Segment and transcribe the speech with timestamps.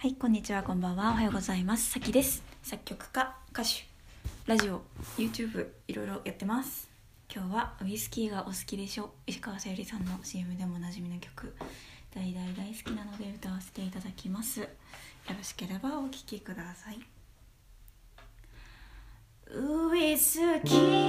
[0.00, 1.10] はい、こんにちは、こんばんは。
[1.10, 1.90] おはようございます。
[1.90, 2.42] さきです。
[2.62, 3.84] 作曲家、歌手、
[4.46, 4.80] ラジオ、
[5.18, 6.88] YouTube、いろいろやってます。
[7.30, 11.54] 今日はウイスキーがお好きでしょ石川さゆりさんの CM でもおなじみの曲、
[12.14, 14.60] 大大大好きなので歌わせていただきます。
[14.60, 14.68] よ
[15.28, 17.00] ろしければお聴きください。
[19.54, 20.99] ウイスキー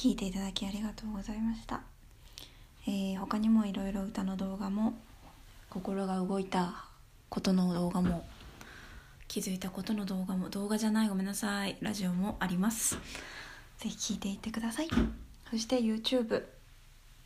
[0.00, 1.82] はい、聞いていただきありがとうございました。
[2.86, 4.94] えー他にもいろいろ歌の動画も
[5.68, 6.86] 心が動いた
[7.28, 8.24] ことの動画も
[9.28, 11.76] 気づいたことの動画も動画じゃないごめんなさい。
[11.82, 12.96] ラジオもあります。
[13.76, 14.88] ぜひ聞いていってください。
[15.50, 16.44] そして YouTube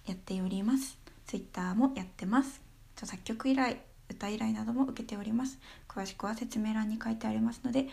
[0.07, 0.99] やっております。
[1.29, 2.61] Twitter もやってます。
[2.97, 3.77] 著作曲依頼
[4.11, 5.61] 歌依頼なども受けております。
[5.89, 7.87] 詳しくは説明欄に書いてありますので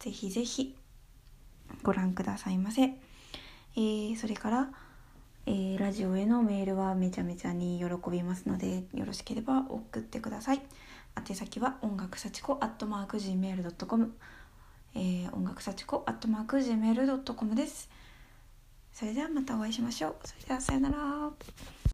[0.00, 0.74] ぜひぜひ
[1.84, 2.94] ご覧くださいませ。
[3.76, 4.68] えーそれから、
[5.46, 10.62] えーラジオへのメールはめちゃめちゃに喜びますのでよろしければ送ってください。
[11.16, 14.14] 宛先は音楽幸子アットマーク Gmail.com、
[14.94, 17.88] えー、音楽幸子アットマーク Gmail.com です。
[18.92, 20.16] それではまたお会いしましょう。
[20.24, 21.74] それではさよなら。